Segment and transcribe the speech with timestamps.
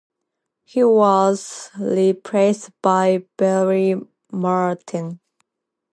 [0.63, 3.99] He was replaced by Barrett
[4.31, 5.19] Martin.